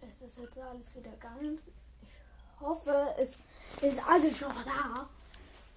[0.00, 1.60] Es ist jetzt, alles wieder ganz.
[2.02, 3.38] Ich hoffe, es
[3.80, 5.08] ist alles noch da.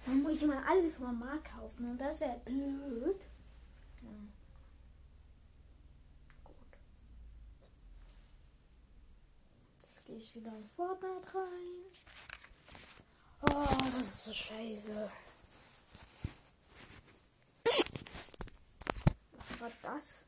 [0.06, 3.20] Dann muss ich mal alles normal kaufen und das wäre blöd.
[4.02, 4.08] Ja.
[6.44, 6.54] Gut.
[9.82, 11.84] Jetzt gehe ich wieder in Fortnite rein.
[13.42, 15.10] Oh, das ist so scheiße.
[19.40, 20.22] Was war das?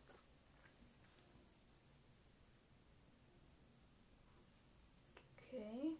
[5.52, 5.96] Okay.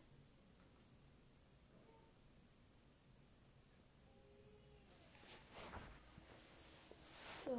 [7.45, 7.59] So.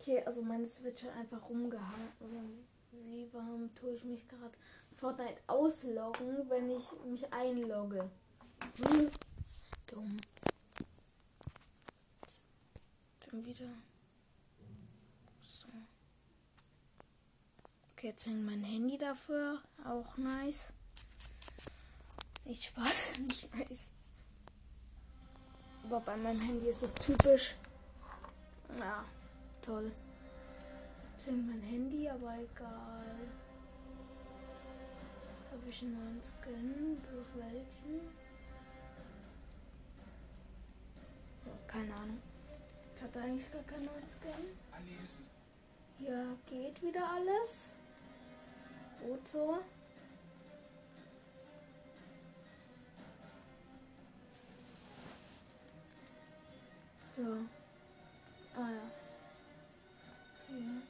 [0.00, 2.08] Okay, also meine Switch hat einfach rumgehangen.
[2.20, 2.36] Also,
[2.92, 4.56] wie warum tue ich mich gerade
[4.92, 8.10] Fortnite ausloggen, wenn ich mich einlogge?
[8.88, 9.10] Hm.
[9.86, 10.16] Dumm.
[13.30, 13.68] Dann wieder.
[15.42, 15.68] So.
[17.96, 19.58] Okay, jetzt hängt mein Handy dafür.
[19.86, 20.74] Auch nice.
[22.44, 23.90] Nicht Spaß, nicht nice.
[25.82, 27.54] Aber bei meinem Handy ist es typisch.
[28.78, 29.02] Ja,
[29.62, 29.90] toll.
[31.10, 33.16] Jetzt hängt mein Handy, aber egal.
[35.40, 37.00] Jetzt habe ich einen neuen Skin.
[37.00, 38.00] Bloß welchen?
[41.66, 42.20] Keine Ahnung.
[42.94, 44.54] Ich hatte eigentlich gar keinen neuen Skin.
[45.98, 47.72] Hier geht wieder alles.
[49.00, 49.58] Gut so.
[58.58, 58.86] Ah ja.
[60.48, 60.82] Okay.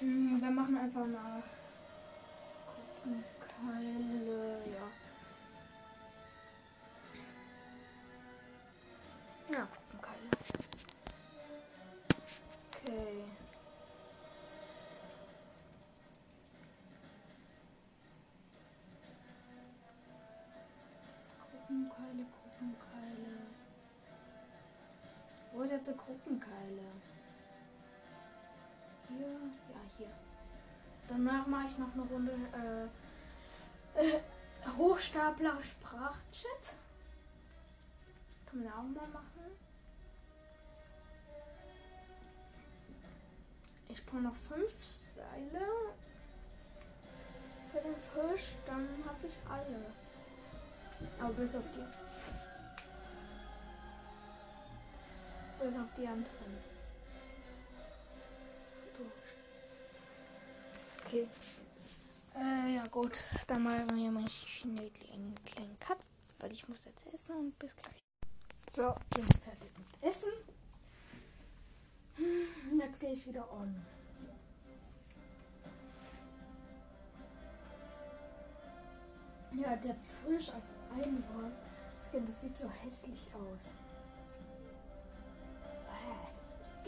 [0.00, 1.42] Hm, wir machen einfach nach.
[2.66, 4.21] Gucken, Keile,
[25.78, 26.82] Die Gruppenkeile?
[29.08, 29.26] Hier?
[29.26, 30.10] Ja, hier.
[31.08, 32.32] Danach mache ich noch eine Runde
[33.94, 34.20] äh, äh,
[34.76, 36.76] Hochstapler Sprachchat.
[38.46, 39.58] Kann man auch mal machen.
[43.88, 45.66] Ich brauche noch fünf Style
[47.72, 49.86] für den Fisch, dann habe ich alle.
[51.18, 52.01] Aber bis auf die.
[55.62, 56.58] Bis auf die anderen.
[61.06, 61.28] Okay.
[62.34, 63.18] Äh, ja gut.
[63.46, 65.98] Dann machen wir mal schnell einen kleinen Cut,
[66.40, 68.02] weil ich muss jetzt essen und bis gleich.
[68.72, 70.32] So, bin fertig mit Essen.
[72.16, 73.84] Hm, Jetzt gehe ich wieder on.
[79.54, 81.52] Ja, der Fisch als Einhorn.
[82.00, 83.74] Skin, das sieht so hässlich aus.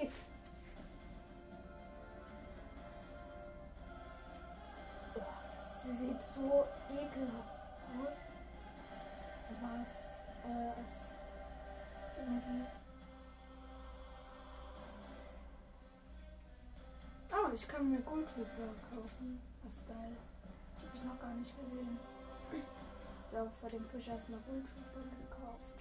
[0.05, 0.23] Geht.
[5.15, 5.21] Oh,
[5.57, 7.55] das sieht so ekelhaft
[7.99, 8.25] aus.
[9.61, 9.95] Was,
[10.45, 10.73] äh,
[12.21, 12.67] Dinge
[17.31, 19.41] Oh, ich kann mir Gold Reaper kaufen.
[19.63, 20.17] Das ist geil.
[20.75, 21.99] Das habe ich noch gar nicht gesehen.
[23.31, 25.74] Ich habe vor dem Fisch erstmal Reaper gekauft.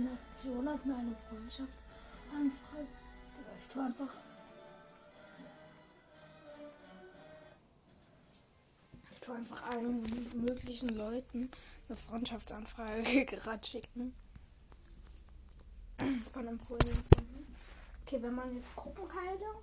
[0.00, 2.86] Eine Aktion hat mir eine Freundschaftsanfrage.
[3.60, 4.08] Ich tue einfach.
[9.12, 10.02] Ich tue einfach allen
[10.40, 11.50] möglichen Leuten
[11.88, 14.14] eine Freundschaftsanfrage gerade schicken.
[16.30, 17.56] Von empfohlenen Freunden.
[18.02, 19.54] Okay, wenn man jetzt Gruppenkeile.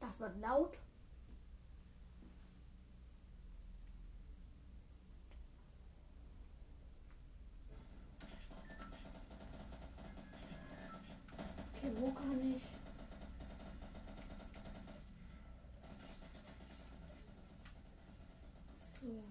[0.00, 0.78] Das wird laut.
[11.86, 12.62] Okay, wo kann ich?
[18.76, 19.22] So.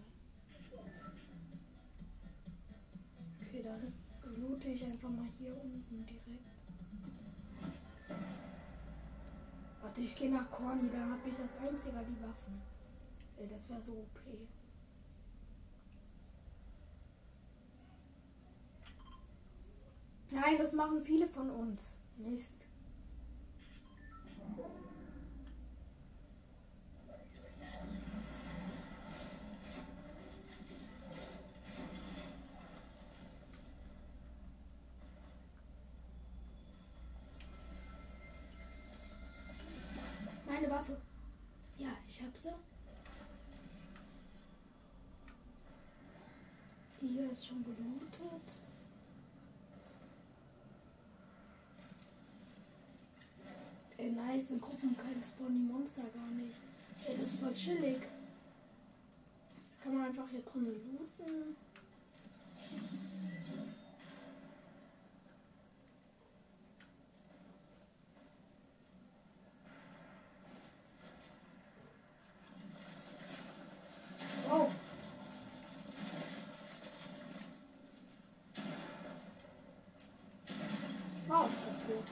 [3.42, 3.94] Okay, dann
[4.38, 6.46] loote ich einfach mal hier unten direkt.
[9.82, 12.62] Warte, ich gehe nach Corny, da habe ich das einzige, die Waffen.
[13.38, 14.20] Ey, das wäre so OP.
[20.32, 21.98] Nein, das machen viele von uns.
[22.18, 22.66] Mist.
[40.46, 40.98] Meine Waffe.
[41.78, 42.50] Ja, ich hab sie.
[47.02, 48.62] Die hier ist schon gelootet.
[54.06, 56.60] Ey, nice, in Gruppen keine spawnen die Monster gar nicht.
[57.08, 57.98] Ey, das ist voll chillig.
[59.82, 61.56] Kann man einfach hier drin looten.
[74.48, 74.72] Wow.
[81.28, 82.06] Wow, ich bin tot.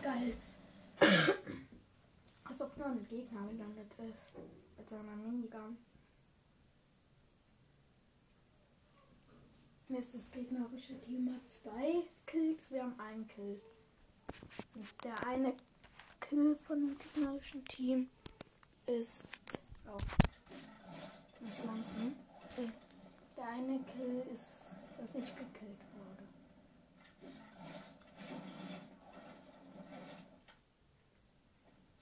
[0.00, 0.36] Geil.
[2.44, 2.76] Als ob
[3.36, 4.32] Gegner gelandet ist.
[4.78, 5.76] Mit seiner Minigun.
[9.88, 13.60] Mist, das gegnerische Team hat zwei Kills, wir haben einen Kill.
[14.74, 15.54] Und der eine
[16.20, 18.10] Kill von dem gegnerischen Team
[18.86, 19.38] ist.
[19.86, 19.96] Oh.
[21.40, 22.16] Was landen?
[23.36, 26.24] Der eine Kill ist, dass ich gekillt wurde.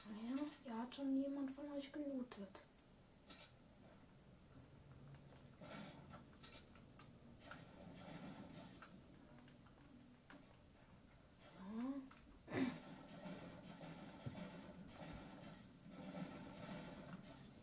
[0.08, 2.64] Naja, hier schon jemand von euch gelootet.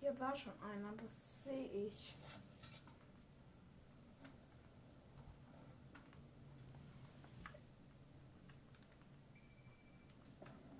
[0.02, 2.16] Hier war schon einer, das sehe ich.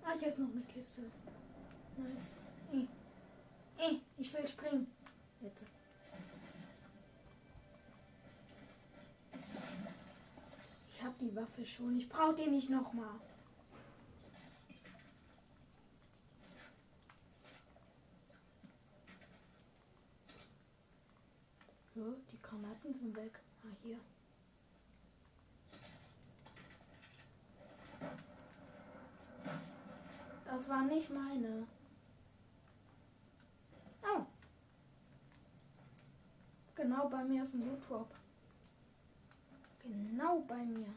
[0.04, 1.02] Ah, hier ist noch eine Kiste.
[2.72, 2.88] Ey.
[3.78, 4.86] Ey, ich will springen.
[5.40, 5.66] Bitte.
[10.88, 11.98] Ich hab die Waffe schon.
[11.98, 13.20] Ich brauche die nicht nochmal.
[21.94, 23.38] Ja, die Granaten sind weg.
[23.64, 23.98] Ah, hier.
[30.46, 31.66] Das war nicht meine.
[34.02, 34.26] Oh.
[36.82, 38.12] Genau bei mir ist ein Loot Drop.
[39.84, 40.88] Genau bei mir.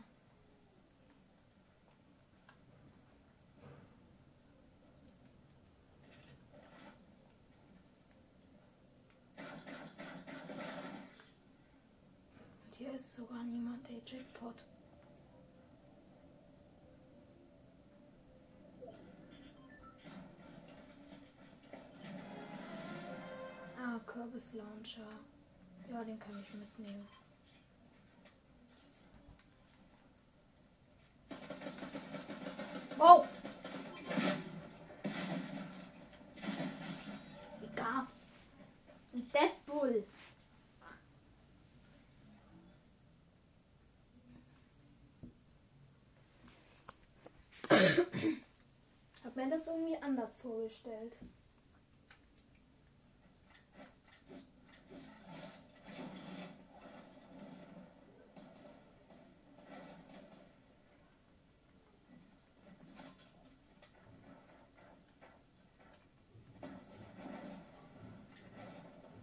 [12.65, 14.55] Und hier ist sogar niemand, der Jackpot.
[23.77, 25.34] Ah, Kürbislauncher.
[25.91, 27.07] Ja, den kann ich mitnehmen.
[32.99, 33.25] Oh!
[37.61, 38.07] Digga.
[39.13, 40.03] Deadpool.
[49.23, 51.13] Hab mir das irgendwie anders vorgestellt.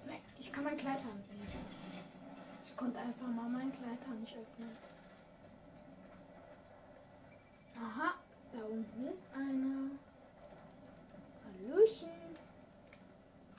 [0.07, 0.21] Nee,
[0.53, 1.57] Ich kann mein Kleidhand nicht.
[2.67, 4.77] Ich konnte einfach mal mein Kleidhand nicht öffnen.
[7.75, 8.17] Aha,
[8.53, 9.93] da unten ist einer.
[11.47, 12.37] Hallöchen.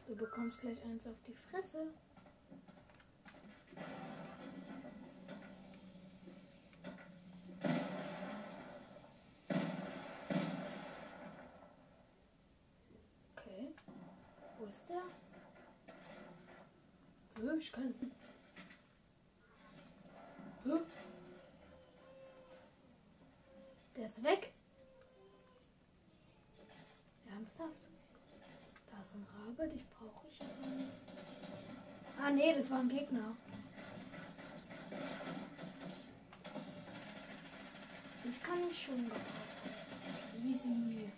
[0.07, 1.87] Du bekommst gleich eins auf die Fresse.
[13.35, 13.73] Okay.
[14.59, 15.01] Wo ist der?
[17.43, 17.93] Hö, ich kann.
[23.95, 24.53] Der ist weg.
[27.29, 27.87] Ernsthaft?
[28.89, 30.91] Da ist ein Rabe, dich brauche ich aber nicht.
[32.19, 33.35] Ah nee, das war ein Gegner.
[38.25, 39.11] ich kann ich schon
[40.45, 41.11] Easy.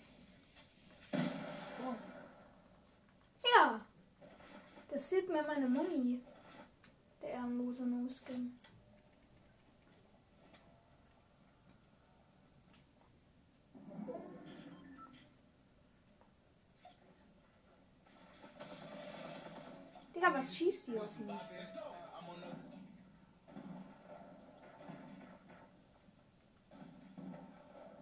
[1.13, 1.95] Oh.
[3.43, 3.81] Ja.
[4.89, 6.21] Das sieht mir meine Mummi.
[7.45, 8.59] Ehrenlose No-Skin.
[20.15, 21.35] Digga, was schießt die auf mich?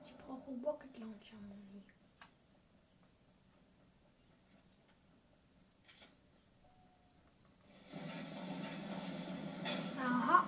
[0.05, 1.83] Ich brauche Rocket Launcher Muni.
[10.05, 10.45] Aha.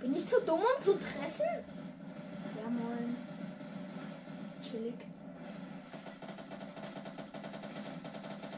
[0.00, 1.64] Bin ich zu dumm, um zu treffen?
[2.60, 3.16] Ja, moin.
[4.60, 4.94] Chillig.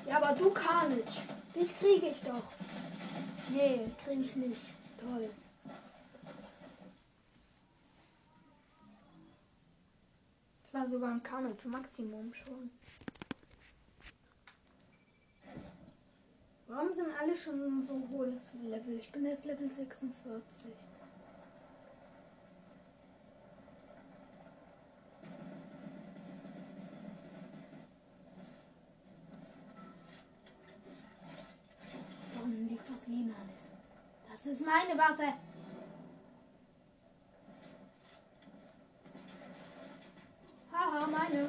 [0.09, 1.23] Ja, aber du Carnage.
[1.55, 2.43] Dich kriege ich doch.
[3.51, 4.75] Nee, kriege ich nicht.
[5.01, 5.31] Toll.
[10.63, 12.71] Das war sogar ein Carnage Maximum schon.
[16.67, 18.99] Warum sind alle schon so hohes Level?
[18.99, 20.73] Ich bin erst Level 46.
[32.45, 33.65] Warum liegt was Lilanes?
[34.45, 35.33] Das ist meine Waffe.
[40.71, 41.49] Haha, meine.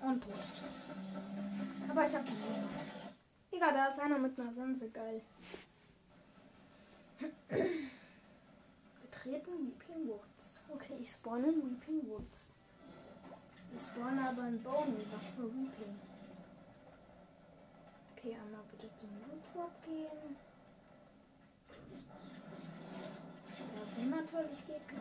[0.00, 0.32] Und tot.
[1.90, 2.32] Aber ich hab die.
[3.54, 5.20] Egal, da ist einer mit einer Sense, geil.
[9.02, 10.60] Betreten Weeping Woods.
[10.70, 12.51] Okay, ich spawn in Weeping Woods.
[13.74, 15.98] Ich spawn aber in Bony, was für Weeping.
[18.16, 20.36] Okay, einmal bitte zum Loot gehen.
[23.74, 25.00] Da sind natürlich Gegner.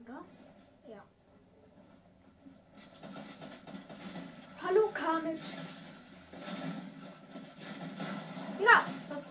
[0.00, 0.24] Oder?
[0.88, 1.02] Ja.
[4.62, 5.40] Hallo Carnage.
[8.58, 9.24] Ja, was,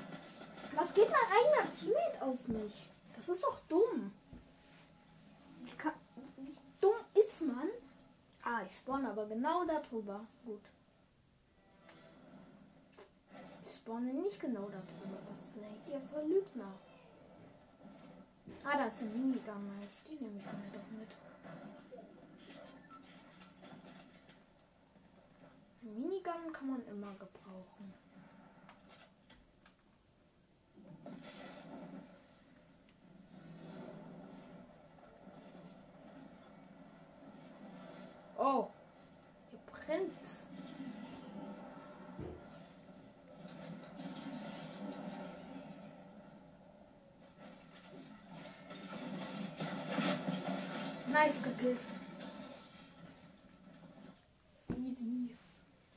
[0.76, 2.90] was geht mein eigener Teammate auf mich?
[3.16, 4.12] Das ist doch dumm.
[5.64, 5.94] Wie, kann,
[6.36, 7.70] wie dumm ist man?
[8.44, 10.26] Ah, ich spawn aber genau darüber.
[10.46, 10.62] Gut.
[13.64, 15.18] Ich spawne nicht genau darüber.
[15.30, 16.72] Was seid ihr für Lügner?
[18.64, 19.80] Ah, da ist eine Minigun.
[19.80, 20.02] Nice.
[20.08, 21.10] Die nehme ich mir doch mit.
[25.82, 27.94] Minigun kann man immer gebrauchen.
[38.38, 38.68] Oh,
[39.50, 40.44] hier brennt's.
[51.08, 51.80] Nice gekillt.
[54.78, 55.36] Easy.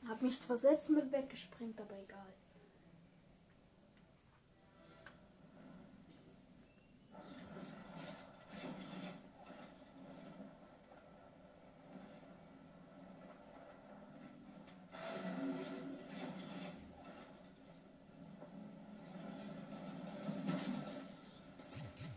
[0.07, 2.19] Hab mich zwar selbst mit weggesprengt, aber egal.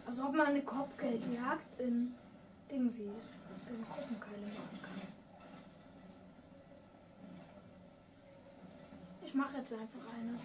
[0.06, 2.14] Also ob man eine Kopfgeldjagd in
[2.70, 3.10] Dingsy,
[3.74, 5.02] in Gruppenkeile machen kann.
[9.24, 10.38] Ich mache jetzt einfach eine.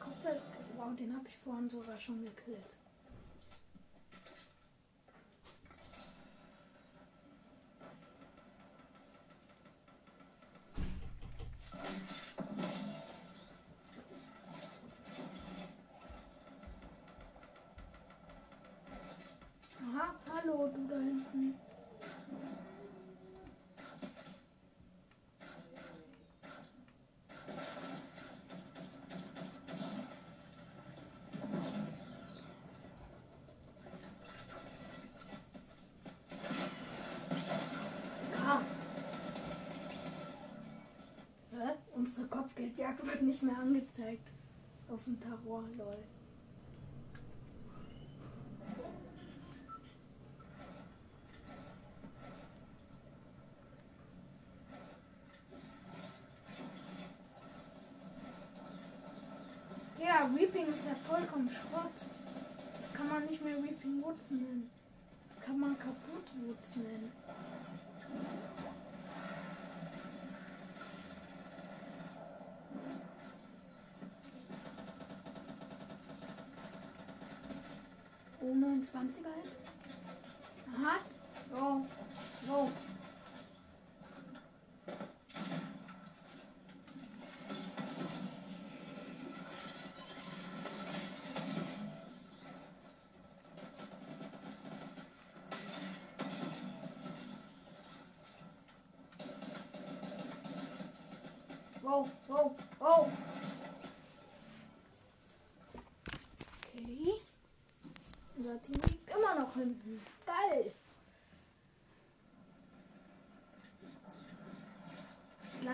[0.00, 0.42] Kopfgeld,
[0.76, 2.78] wow, den habe ich vorhin sogar schon gekillt.
[19.96, 21.54] Aha, hallo, du da hinten.
[38.46, 38.60] Ah.
[41.52, 41.74] Hä?
[42.06, 44.28] Unsere Kopfgeldjagd wird nicht mehr angezeigt.
[44.88, 45.96] Auf dem Terror, lol.
[59.98, 61.90] Ja, Weeping ist ja vollkommen Schrott.
[62.78, 64.68] Das kann man nicht mehr Weeping Woods nennen.
[65.26, 67.10] Das kann man kaputt Woods nennen.
[78.54, 79.50] Oh, 29er halt.
[80.76, 80.98] Aha.
[81.52, 81.86] Oh.
[101.82, 103.10] Wow, wow, wow.
[106.76, 107.20] Okay.
[108.36, 110.00] Unser Team liegt immer noch hinten.
[110.26, 110.72] Geil.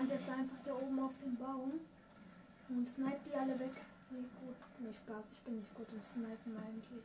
[0.01, 1.73] Lande jetzt einfach hier oben auf dem Baum
[2.69, 3.85] und snipe die alle weg.
[4.09, 4.55] Nee, gut.
[4.79, 5.33] Nee, Spaß.
[5.33, 7.03] Ich bin nicht gut im Snipen eigentlich.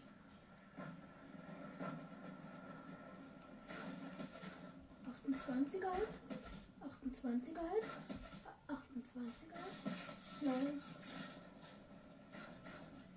[5.11, 6.09] Achtundzwanziger halt.
[6.81, 7.85] 28er halt.
[8.67, 9.61] 28er.
[10.41, 10.81] Nein.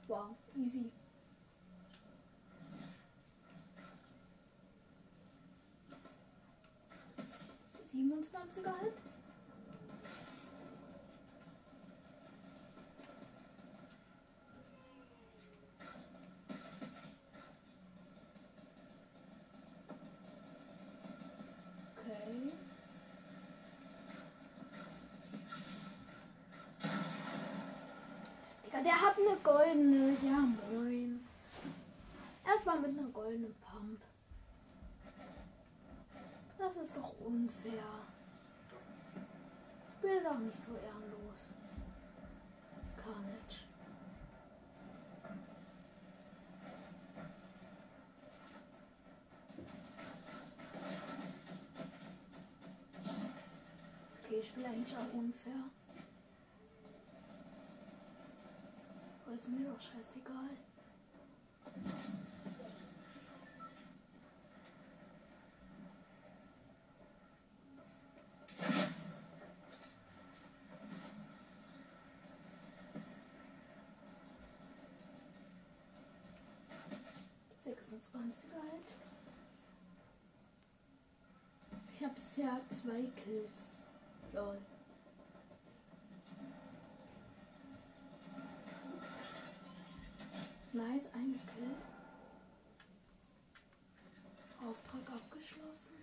[0.10, 0.92] Wow, easy.
[7.90, 9.02] Siebenundzwanziger halt.
[22.10, 22.52] Okay.
[28.66, 30.18] Digga, der hat eine goldene.
[30.22, 31.28] Ja, moin.
[32.46, 34.02] Erstmal mit einer goldenen Pump.
[36.58, 37.84] Das ist doch unfair.
[40.02, 41.56] Bin doch nicht so ehrenlos.
[42.98, 43.66] Carnage.
[54.24, 55.79] Okay, ich spiele eigentlich auch unfair.
[59.40, 60.50] Ist mir doch scheißegal.
[77.58, 78.94] Sechsundzwanziger halt.
[81.94, 83.72] Ich habe ja zwei Kills.
[84.34, 84.58] Lol.
[91.00, 91.86] Nice, eingekillt.
[94.68, 95.96] Auftrag abgeschlossen.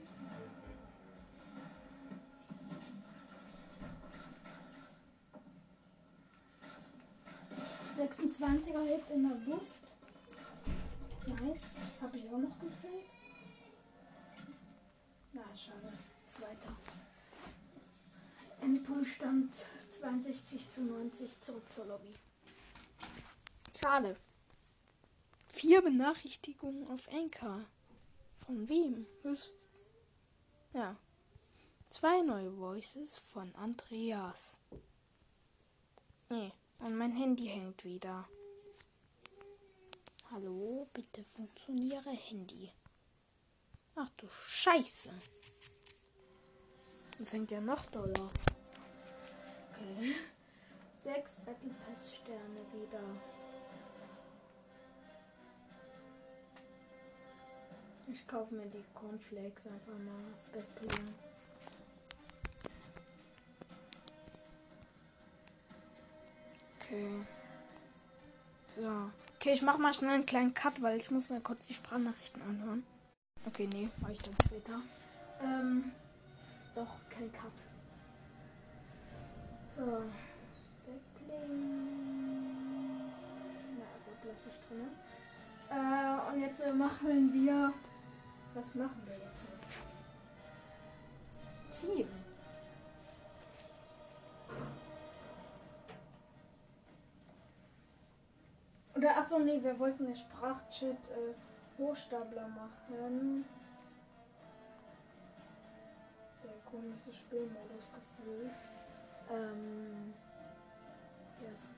[7.95, 9.67] Sechsundzwanziger Hit in der Luft.
[11.27, 11.75] Nice.
[12.01, 13.11] Habe ich auch noch gekillt.
[15.35, 15.93] Na, schade.
[16.27, 16.75] Zweiter.
[18.63, 19.55] Endpunktstand
[20.01, 22.15] 62 zu 90 zurück zur Lobby.
[23.79, 24.17] Schade.
[25.57, 27.64] Vier Benachrichtigungen auf Anchor.
[28.45, 29.07] Von wem?
[30.75, 30.95] Ja.
[31.88, 34.59] Zwei neue Voices von Andreas.
[36.29, 38.29] Nee, und mein Handy hängt wieder.
[40.31, 42.71] Hallo, bitte funktioniere Handy.
[43.95, 45.09] Ach du Scheiße.
[47.19, 48.31] Das hängt ja noch doller.
[49.71, 50.16] Okay.
[51.03, 53.36] Sechs Battle Pass Sterne wieder.
[58.09, 61.14] Ich kaufe mir die Cornflakes einfach mal ins Bett bringen.
[66.79, 67.27] Okay.
[68.77, 69.11] So.
[69.37, 72.42] Okay, ich mach mal schnell einen kleinen Cut, weil ich muss mir kurz die Sprachnachrichten
[72.42, 72.85] anhören.
[73.45, 74.81] Okay, nee, mach ich dann später.
[75.42, 75.92] Ähm,
[76.75, 77.53] doch, kein Cut.
[79.75, 79.83] So.
[80.87, 81.87] Backling.
[83.79, 84.88] Na gut, lass ich drin.
[85.71, 87.73] Äh, und jetzt äh, machen wir.
[88.57, 89.49] Was machen wir jetzt?
[91.71, 92.09] Team.
[98.95, 101.35] Oder achso, nee, wir wollten den Sprachchat äh,
[101.77, 103.45] Hochstapler machen.
[106.42, 108.55] Der komische Spielmodus gefühlt.
[109.31, 110.14] Ähm.
[111.53, 111.71] Ist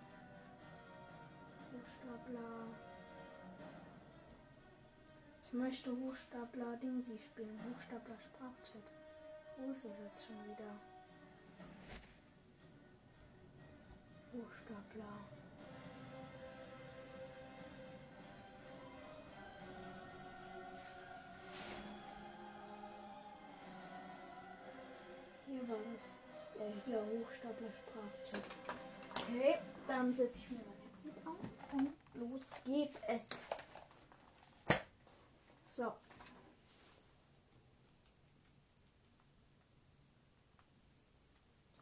[1.73, 2.88] Hochstapler.
[5.51, 7.59] Ich möchte Hochstapler Dingsy spielen.
[7.75, 8.83] Hochstapler Sprachchat.
[9.57, 10.75] Wo ist es jetzt schon wieder?
[14.35, 15.05] Hochstapler.
[25.47, 26.61] Hier war das.
[26.61, 28.45] Äh, hier Hochstapler Sprachchat.
[29.15, 33.48] Okay, dann setze ich mir mein Headset auf und los geht es.
[35.79, 35.95] So.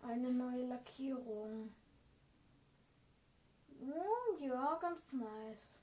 [0.02, 1.74] Eine neue Lackierung.
[3.80, 5.78] Hm, ja, ganz nice.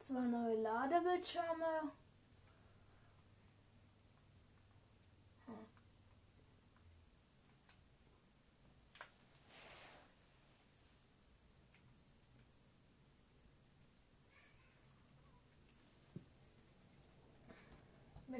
[0.00, 1.92] Zwei neue Ladebildschirme.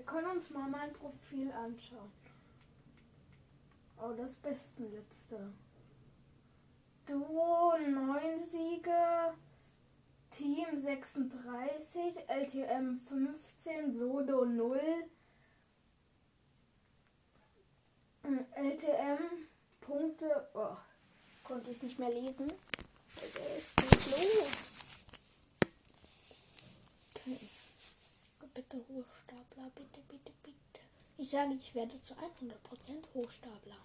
[0.08, 2.10] Können uns mal mein Profil anschauen.
[4.00, 5.52] Oh, das bestenletzte.
[7.06, 9.34] Duo 9 Siege,
[10.30, 14.80] Team 36, LTM 15, Solo 0,
[18.54, 19.18] LTM
[19.80, 20.48] Punkte.
[20.54, 20.76] Oh,
[21.44, 22.52] konnte ich nicht mehr lesen.
[23.14, 24.77] Was ist los?
[28.58, 30.80] Bitte Hochstapler, bitte, bitte, bitte.
[31.16, 33.76] Ich sage, ich werde zu 100% Hochstapler.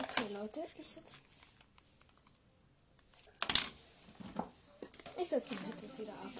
[0.00, 1.14] Okay, Leute, ich setze.
[5.20, 6.30] Ich setze mein Headset wieder ab.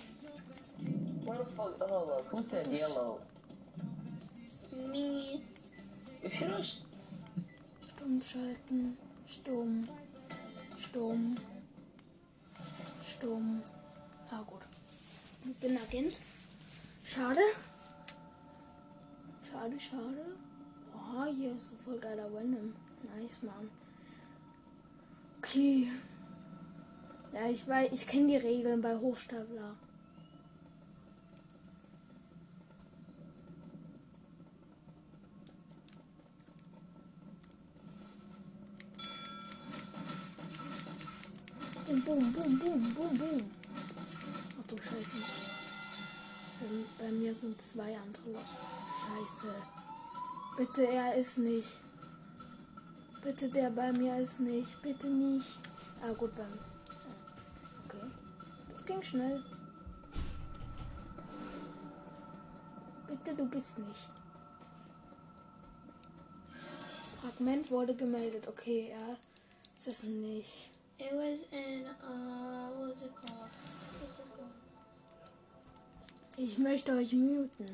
[1.25, 1.81] What the fuck?
[1.83, 2.33] Up.
[2.33, 3.21] Who said yellow?
[4.91, 5.43] Me.
[6.23, 6.65] If you don't.
[6.65, 6.81] Sh-
[7.97, 8.97] Stumm schalten.
[9.27, 9.89] Stumm.
[10.79, 11.37] Stumm.
[13.05, 13.63] Stumm.
[14.31, 14.63] Ah, gut.
[15.45, 16.19] Ich bin Agent.
[17.05, 17.41] Schade.
[19.51, 20.25] Schade, schade.
[20.95, 22.75] Oha, hier ist ein voll geiler Venom.
[23.03, 23.69] Nice, Mann.
[25.49, 25.89] Okay.
[27.33, 29.77] Ja, ich weiß, ich kenne die Regeln bei Hochstapler.
[41.87, 43.51] Boom, boom, boom, boom, boom, boom.
[44.61, 45.17] Ach du Scheiße.
[46.61, 48.45] Bei, bei mir sind zwei andere Leute.
[49.01, 49.55] Scheiße.
[50.59, 51.88] Bitte, er ist nicht.
[53.23, 54.81] Bitte, der bei mir ist nicht.
[54.83, 55.59] Bitte nicht.
[56.03, 56.53] Ah, gut, dann.
[57.85, 58.07] Okay.
[58.73, 59.43] Das ging schnell.
[63.09, 64.09] Bitte, du bist nicht.
[67.21, 68.47] Fragment wurde gemeldet.
[68.47, 69.17] Okay, er
[69.77, 70.71] ist es nicht.
[70.99, 73.51] It was in, uh, what was it called?
[74.01, 74.51] What's it called?
[76.37, 77.67] Ich möchte euch muten.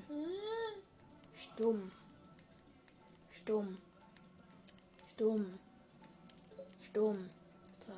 [1.34, 1.90] Stumm.
[3.30, 3.76] Stumm.
[5.14, 5.46] Stumm.
[6.82, 7.30] Stumm.
[7.78, 7.92] So.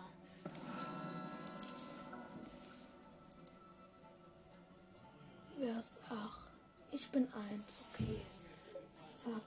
[5.57, 6.39] Wer ist ach?
[6.93, 8.21] Ich bin eins, okay.
[9.25, 9.41] Fuck.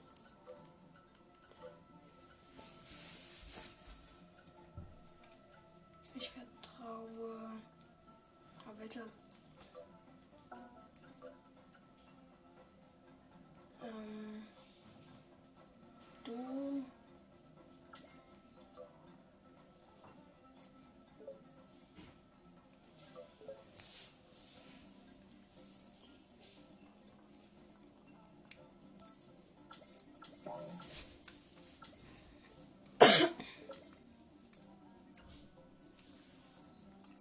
[6.16, 7.60] Ich vertraue.
[8.66, 9.04] Aber bitte.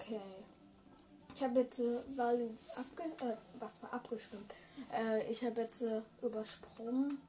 [0.10, 0.22] Okay.
[1.36, 4.52] Ich habe jetzt äh, Value abge äh, was war abgestimmt.
[4.92, 7.22] Äh, ich habe jetzt äh, übersprungen.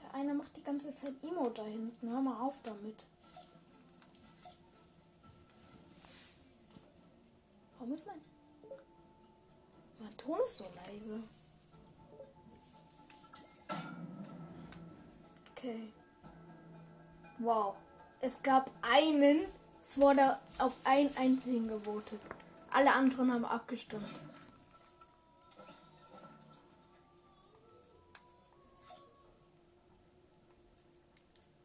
[0.00, 2.08] Der eine macht die ganze Zeit Emo da hinten.
[2.08, 3.04] Hör mal auf damit.
[7.78, 8.20] Warum ist mein
[9.98, 11.24] mein Ton ist so leise?
[17.46, 17.76] Wow.
[18.20, 19.46] Es gab einen,
[19.84, 22.20] es wurde auf einen einzigen gewotet.
[22.72, 24.02] Alle anderen haben abgestimmt.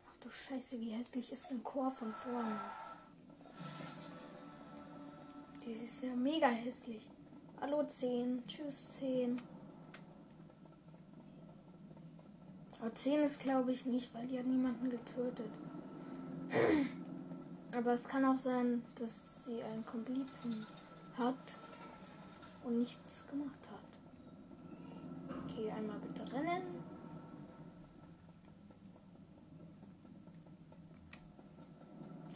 [0.06, 2.62] Ach du Scheiße, wie hässlich ist ein Chor von vorne.
[5.66, 7.10] Die ist ja mega hässlich.
[7.60, 8.44] Hallo 10.
[8.46, 9.36] Tschüss 10.
[9.36, 9.42] Aber
[12.90, 15.52] 10 ist glaube ich nicht, weil die hat niemanden getötet.
[17.76, 20.66] Aber es kann auch sein, dass sie einen Komplizen
[21.18, 21.58] hat
[22.64, 23.80] und nichts gemacht hat.
[25.46, 26.64] Okay, einmal bitte rennen.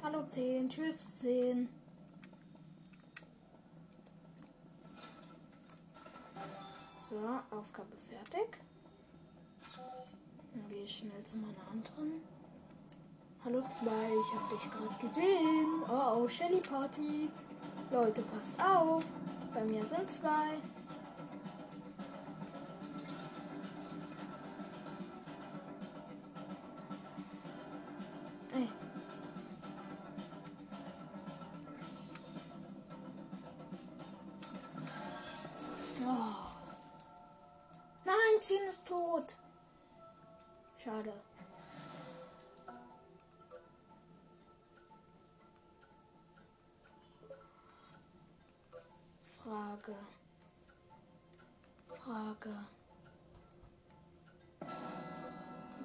[0.04, 1.68] Hallo 10, tschüss 10.
[7.10, 7.18] So,
[7.50, 8.65] Aufgabe fertig.
[10.56, 12.22] Dann gehe ich schnell zu meiner anderen.
[13.44, 15.84] Hallo 2, ich habe dich gerade gesehen.
[15.90, 17.30] Oh oh, Shelly Party.
[17.92, 19.04] Leute, passt auf.
[19.54, 20.56] Bei mir sind zwei.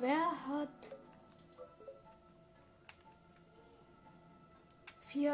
[0.00, 0.96] Wer hat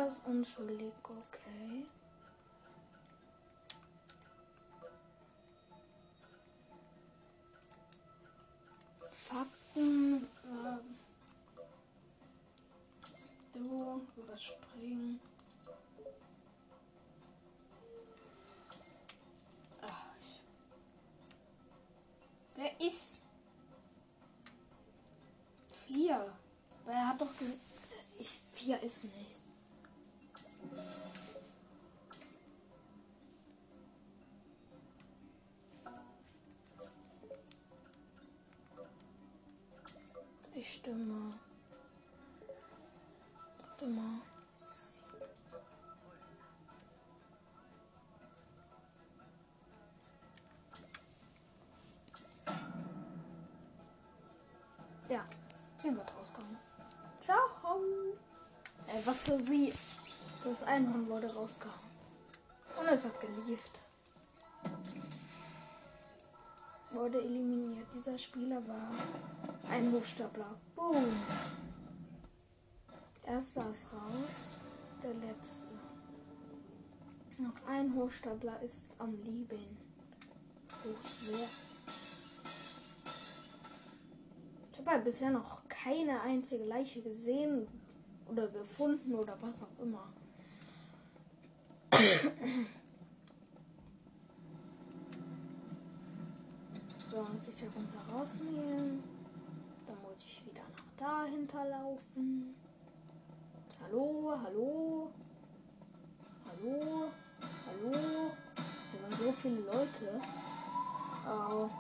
[0.08, 0.92] ist unschuldig?
[1.04, 1.86] Okay.
[9.12, 10.26] Fakten.
[10.44, 10.98] ähm,
[13.52, 15.20] du überspringen.
[20.20, 20.40] Ich-
[22.56, 23.25] Wer ist?
[27.16, 27.34] Hat doch
[28.18, 29.45] ich vier ist nicht.
[60.58, 61.90] Das Einhorn wurde rausgehauen.
[62.80, 63.78] Und es hat gelieft.
[66.92, 67.86] Wurde eliminiert.
[67.94, 68.88] Dieser Spieler war
[69.70, 70.58] ein Hochstapler.
[70.74, 71.12] Boom.
[73.26, 74.56] Erster ist raus.
[75.02, 75.72] Der letzte.
[77.36, 79.76] Noch ein Hochstapler ist am Leben.
[81.02, 81.48] Sehr.
[84.72, 87.68] Ich habe halt bisher noch keine einzige Leiche gesehen
[88.26, 90.14] oder gefunden oder was auch immer.
[97.08, 99.02] So, Sicherung herausnehmen.
[99.86, 102.54] Dann muss ich wieder nach dahinter laufen.
[103.82, 105.10] Hallo, hallo.
[106.44, 107.10] Hallo,
[107.66, 108.30] hallo.
[108.90, 110.20] Hier sind so viele Leute.
[111.26, 111.70] Oh.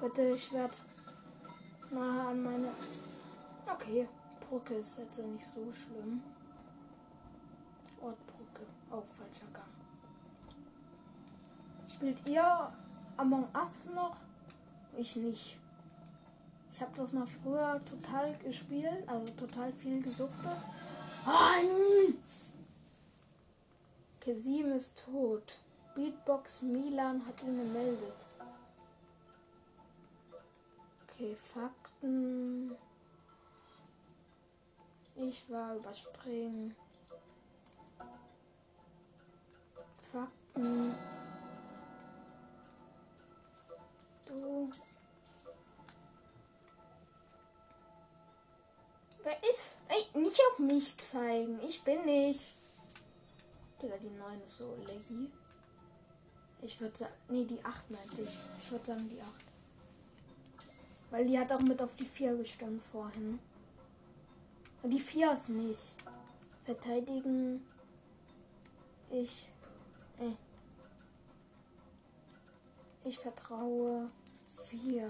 [0.00, 0.76] Bitte, ich werde
[1.90, 2.68] nahe an meine.
[3.70, 4.08] Okay,
[4.48, 6.22] Brücke ist jetzt nicht so schlimm.
[8.90, 9.64] Oh, falscher Gang.
[11.88, 12.72] Spielt ihr
[13.16, 14.16] Among Us noch?
[14.96, 15.58] Ich nicht.
[16.70, 20.56] Ich habe das mal früher total gespielt, also total viel gesuchtet.
[24.20, 25.58] Okay, sieben ist tot.
[25.94, 28.26] Beatbox Milan hat ihn gemeldet.
[31.08, 32.76] Okay, Fakten.
[35.16, 36.76] Ich war überspringen.
[40.12, 40.94] Fakten.
[44.26, 44.70] Du.
[49.22, 49.80] Wer ist?
[49.88, 51.60] Ey, nicht auf mich zeigen.
[51.60, 52.54] Ich bin nicht.
[53.82, 55.30] Digga, die 9 ist so leggy.
[56.62, 57.12] Ich würde sagen.
[57.28, 58.38] Nee, die 8 meinte ich.
[58.60, 59.28] Ich würde sagen die 8.
[61.10, 63.38] Weil die hat auch mit auf die 4 gestimmt vorhin.
[64.82, 65.96] Die 4 ist nicht.
[66.64, 67.66] Verteidigen.
[69.10, 69.48] Ich.
[70.18, 70.36] Ey.
[73.04, 74.10] Ich vertraue
[74.66, 75.06] 4.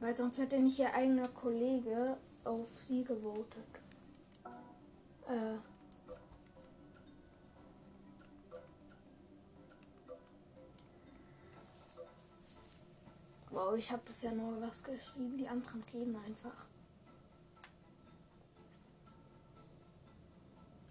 [0.00, 3.80] Weil sonst hätte nicht ihr eigener Kollege auf sie gewotet.
[5.26, 5.56] Äh.
[13.50, 15.38] Wow, ich habe bisher nur was geschrieben.
[15.38, 16.66] Die anderen gehen einfach.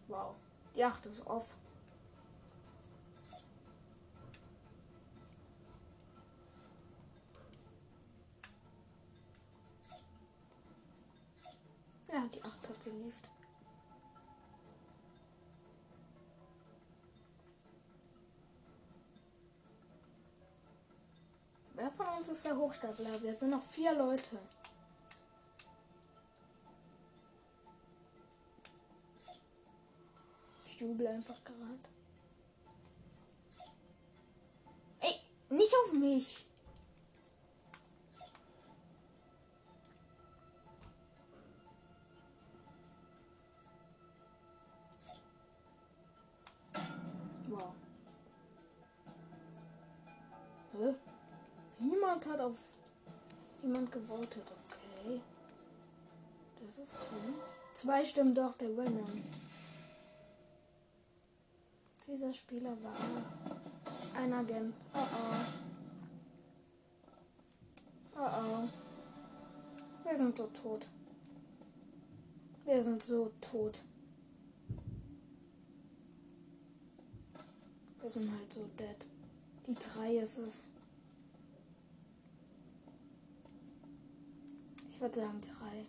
[0.08, 0.36] Wow.
[0.76, 1.56] Die Acht ist off.
[12.12, 13.30] Ja, die Acht hat gelieft.
[21.74, 23.22] Wer von uns ist der Hochstapler?
[23.22, 24.40] Wir sind noch vier Leute.
[30.96, 31.80] Jubel einfach gerade.
[35.02, 36.46] Ey, nicht auf mich.
[51.78, 52.56] Niemand hat auf
[53.62, 55.22] jemand gewotet, okay.
[56.66, 57.34] Das ist cool.
[57.74, 59.06] Zwei stimmen doch, der Venom.
[62.16, 62.94] Dieser Spieler war
[64.16, 64.74] ein Agent.
[64.94, 65.36] Oh oh.
[68.16, 70.08] Oh oh.
[70.08, 70.88] Wir sind so tot.
[72.64, 73.82] Wir sind so tot.
[78.00, 79.06] Wir sind halt so dead.
[79.68, 80.70] Die drei ist es.
[84.88, 85.86] Ich würde sagen drei.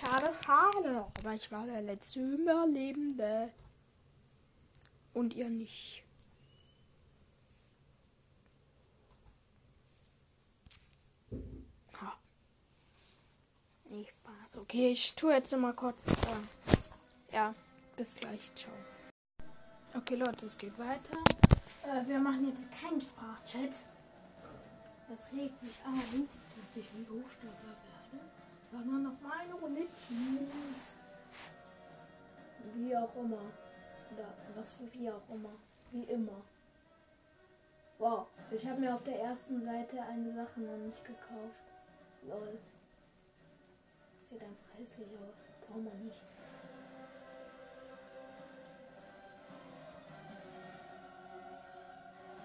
[0.00, 1.06] Schade, schade.
[1.18, 3.52] Aber ich war der letzte Überlebende.
[5.12, 6.02] Und ihr nicht.
[12.00, 12.18] Ha.
[13.90, 14.62] Nicht Spaß.
[14.62, 16.12] Okay, ich tue jetzt noch mal kurz.
[16.12, 17.54] Äh, ja,
[17.96, 18.54] bis gleich.
[18.54, 18.72] Ciao.
[19.94, 21.18] Okay, Leute, es geht weiter.
[21.84, 23.74] Äh, wir machen jetzt keinen Sprachchat.
[25.10, 27.89] Das regt mich auf, dass ich ein Buchstabe werde.
[28.70, 30.96] Sondern noch mal eine Runde Teams.
[32.74, 33.42] Wie auch immer.
[34.12, 35.52] Oder was für wie auch immer.
[35.90, 36.40] Wie immer.
[37.98, 41.64] Wow, ich habe mir auf der ersten Seite eine Sache noch nicht gekauft.
[42.28, 42.58] Lol.
[44.20, 45.34] Sieht einfach hässlich aus.
[45.66, 46.22] Braucht man nicht.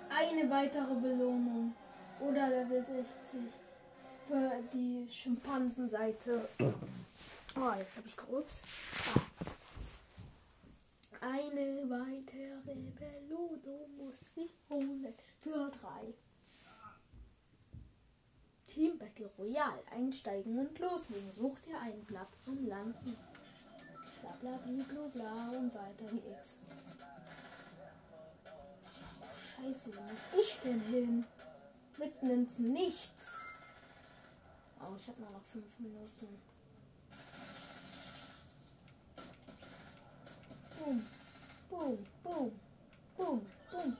[0.09, 1.75] Eine weitere Belohnung.
[2.19, 3.64] Oder Level 60
[4.27, 6.47] für die Schimpansenseite.
[6.59, 8.61] Oh, jetzt habe ich gerupst.
[9.13, 9.21] Ah.
[11.21, 15.13] Eine weitere Belohnung muss ich holen.
[15.39, 16.13] Für drei.
[18.67, 19.83] Team Battle Royale.
[19.91, 21.33] Einsteigen und loslegen.
[21.33, 23.15] Sucht ihr einen Platz zum Landen.
[24.21, 26.57] Bla bla bla bla bla und weiter geht's.
[29.55, 31.25] Scheiße, wo muss ich denn hin?
[31.97, 33.44] Mitten ins Nichts.
[34.87, 36.39] Oh, ich habe nur noch fünf Minuten.
[40.77, 41.07] Boom,
[41.69, 42.51] boom, boom,
[43.17, 43.97] boom, boom.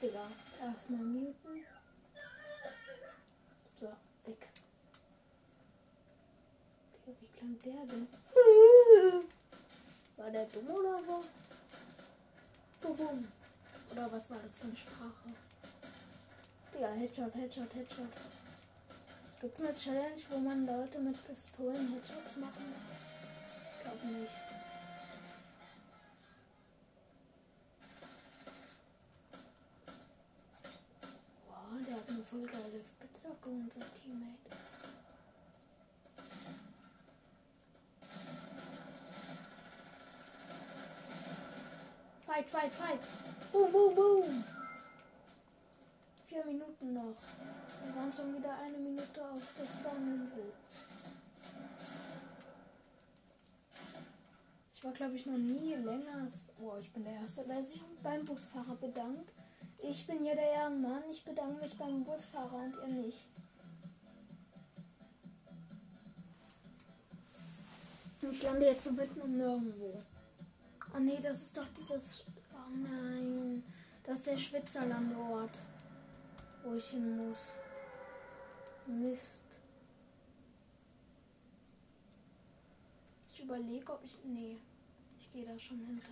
[0.00, 0.28] Digga,
[0.60, 1.64] erstmal muten.
[3.74, 3.86] So,
[4.26, 4.48] weg.
[6.92, 8.06] Digga, wie klang der denn?
[10.16, 11.24] War der dumm oder so?
[12.80, 13.28] Boom, boom.
[13.90, 15.55] Oder was war das für eine Sprache?
[16.76, 18.12] Digga, Headshot, Headshot, Headshot.
[19.40, 22.74] Gibt es eine Challenge, wo man Leute mit Pistolen Headshots machen?
[23.82, 24.32] Glaub nicht.
[31.48, 34.36] Wow, der hat eine voll geile Spitzhacke, unser Teammate.
[42.26, 43.00] Fight, fight, fight.
[43.50, 44.55] Boom, boom, boom.
[46.46, 47.16] Minuten noch.
[47.84, 50.52] Wir waren schon wieder eine Minute auf der Spawninsel.
[54.74, 56.28] Ich war, glaube ich, noch nie länger.
[56.60, 59.32] Oh, ich bin der Erste, der sich beim Busfahrer bedankt.
[59.82, 61.02] Ich bin ja der Ehrenmann.
[61.10, 63.24] Ich bedanke mich beim Busfahrer und ihr nicht.
[68.22, 70.02] Ich lande jetzt so mitten um nirgendwo.
[70.94, 72.24] Oh nee, das ist doch dieses.
[72.52, 73.62] Oh nein.
[74.04, 75.58] Das ist der Schwitzerlandort.
[76.66, 77.52] Wo ich hin muss.
[78.86, 79.44] Mist.
[83.32, 84.18] Ich überlege, ob ich.
[84.24, 84.56] Nee.
[85.20, 86.08] Ich gehe da schon hinter.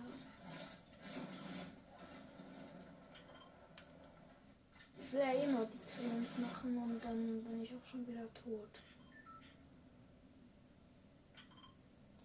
[4.97, 8.33] Ich will ja eh nur die Challenge machen und dann bin ich auch schon wieder
[8.33, 8.69] tot.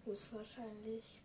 [0.05, 1.19] Höchstwahrscheinlich.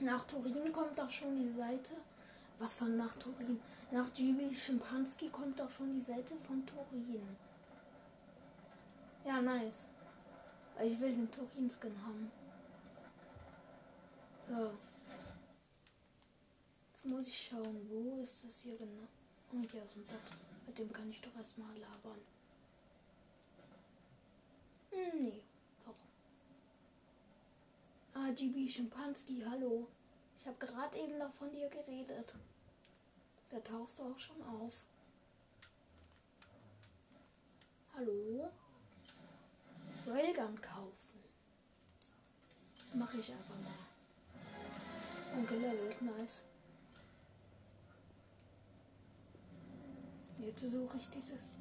[0.00, 1.94] Nach Turin kommt auch schon die Seite.
[2.58, 3.60] Was von nach Turin?
[3.90, 7.36] Nach GB Schimpanski kommt auch schon die Seite von Turin.
[9.24, 9.86] Ja, nice.
[10.82, 12.30] Ich will den Turin-Skin haben.
[14.48, 14.70] So.
[16.92, 19.08] Jetzt muss ich schauen, wo ist das hier genau?
[19.52, 20.20] Und hier aus dem Bett.
[20.66, 22.20] Mit dem kann ich doch erstmal labern.
[24.90, 25.42] Hm, nee,
[28.18, 28.24] doch.
[28.24, 29.86] Ah, GB Schimpanski, hallo.
[30.38, 32.34] Ich habe gerade eben noch von dir geredet.
[33.48, 34.82] Da tauchst du auch schon auf.
[37.94, 38.50] Hallo?
[40.06, 41.24] Railgun kaufen.
[42.78, 45.38] Das mache ich einfach mal.
[45.38, 46.42] Und gelevelt, nice.
[50.38, 51.52] Jetzt suche ich dieses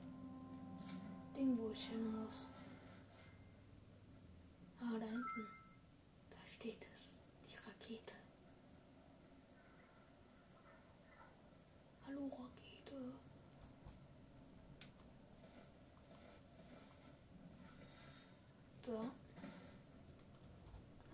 [1.36, 2.46] Ding, wo ich hin muss.
[4.80, 5.57] Ah, da hinten.
[6.70, 7.10] Es.
[7.50, 8.14] Die Rakete.
[12.06, 13.14] Hallo Rakete.
[18.86, 19.12] So.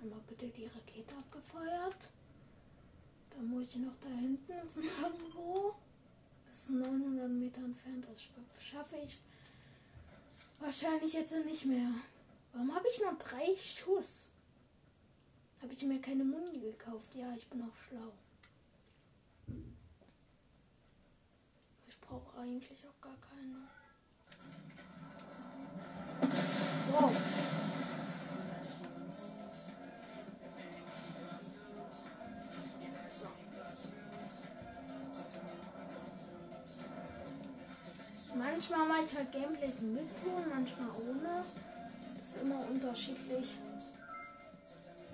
[0.01, 1.97] Einmal bitte die Rakete abgefeuert.
[3.29, 4.53] Dann muss ich noch da hinten.
[6.45, 8.05] Das ist 900 Meter entfernt.
[8.07, 9.17] Das schaffe ich
[10.59, 11.89] wahrscheinlich jetzt nicht mehr.
[12.51, 14.32] Warum habe ich noch drei Schuss?
[15.63, 17.15] Habe ich mir keine Mundi gekauft?
[17.15, 18.11] Ja, ich bin auch schlau.
[21.87, 23.69] Ich brauche eigentlich auch gar keine.
[26.91, 27.15] Wow.
[38.35, 41.45] Manchmal mache ich halt Gameplays mit Ton, manchmal ohne.
[42.17, 43.55] Das ist immer unterschiedlich.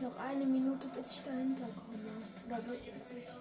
[0.02, 2.10] Noch eine Minute, bis ich dahinter komme.
[2.48, 2.80] Oder bis
[3.10, 3.32] bis-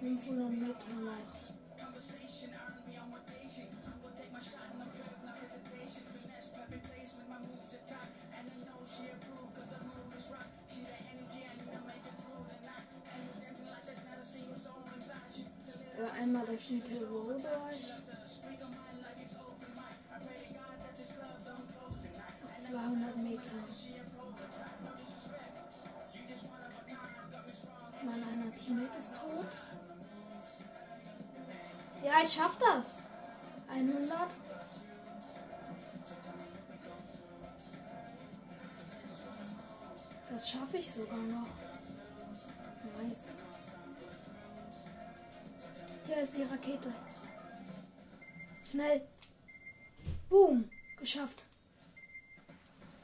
[0.00, 1.52] 500 Meter noch.
[15.98, 17.42] Ja, einmal der Schnitte durch.
[29.02, 29.46] Ist tot.
[32.04, 32.94] Ja, ich schaff das.
[33.68, 34.30] 100.
[40.30, 41.48] Das schaffe ich sogar noch.
[43.02, 43.30] Nice.
[46.06, 46.92] Hier ist die Rakete.
[48.70, 49.08] Schnell.
[50.28, 50.70] Boom.
[51.00, 51.44] Geschafft.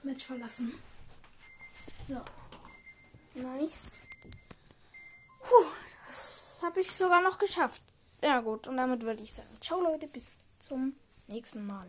[0.05, 0.73] Match verlassen.
[2.05, 2.21] So.
[3.35, 3.99] Nice.
[6.81, 7.83] Ich sogar noch geschafft.
[8.23, 10.95] Ja gut, und damit würde ich sagen, ciao Leute, bis zum
[11.27, 11.87] nächsten Mal.